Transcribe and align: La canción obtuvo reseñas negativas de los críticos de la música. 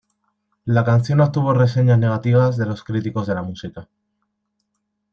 La 0.65 0.83
canción 0.83 1.21
obtuvo 1.21 1.53
reseñas 1.53 1.99
negativas 1.99 2.57
de 2.57 2.65
los 2.65 2.83
críticos 2.83 3.27
de 3.27 3.35
la 3.35 3.43
música. 3.43 3.87